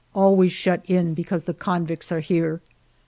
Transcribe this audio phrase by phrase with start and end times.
[0.15, 2.59] Always shut in because the convicts are here.